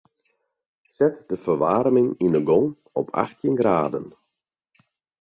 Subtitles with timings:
[0.97, 2.69] Set de ferwaarming yn 'e gong
[2.99, 4.07] op achttjin graden.